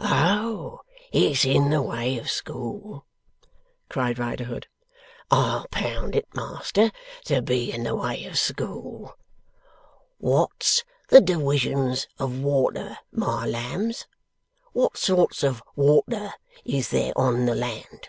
[0.00, 0.80] 'Oh!
[1.12, 3.04] It's in the way of school!'
[3.90, 4.66] cried Riderhood.
[5.30, 6.90] 'I'll pound it, Master,
[7.26, 9.14] to be in the way of school.
[10.18, 14.06] Wot's the diwisions of water, my lambs?
[14.72, 16.32] Wot sorts of water
[16.64, 18.08] is there on the land?